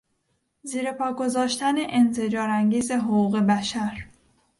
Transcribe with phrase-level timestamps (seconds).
[0.63, 4.05] زیر پا گذاشتن انزجار انگیز حقوق بشر